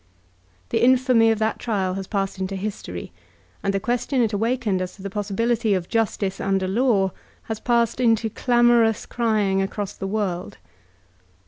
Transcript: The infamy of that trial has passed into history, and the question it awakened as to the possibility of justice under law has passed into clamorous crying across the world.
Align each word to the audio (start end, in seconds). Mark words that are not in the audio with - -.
The 0.69 0.83
infamy 0.83 1.29
of 1.29 1.37
that 1.37 1.59
trial 1.59 1.93
has 1.93 2.07
passed 2.07 2.39
into 2.39 2.55
history, 2.55 3.11
and 3.61 3.71
the 3.71 3.79
question 3.79 4.19
it 4.23 4.33
awakened 4.33 4.81
as 4.81 4.95
to 4.95 5.03
the 5.03 5.11
possibility 5.11 5.75
of 5.75 5.89
justice 5.89 6.41
under 6.41 6.67
law 6.67 7.11
has 7.43 7.59
passed 7.59 7.99
into 7.99 8.27
clamorous 8.27 9.05
crying 9.05 9.61
across 9.61 9.93
the 9.93 10.07
world. 10.07 10.57